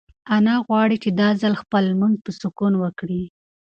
[0.35, 3.23] انا غواړي چې دا ځل خپل لمونځ په سکون وکړي.